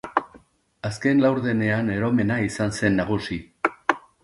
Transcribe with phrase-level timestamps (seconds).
[0.89, 3.41] Azken laurdenean eromena izan zen nagusi.